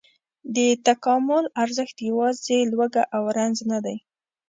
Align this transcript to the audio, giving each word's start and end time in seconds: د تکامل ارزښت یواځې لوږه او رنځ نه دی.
د 0.55 0.57
تکامل 0.87 1.45
ارزښت 1.63 1.97
یواځې 2.09 2.59
لوږه 2.71 3.03
او 3.15 3.23
رنځ 3.37 3.57
نه 3.71 3.79
دی. 3.85 3.97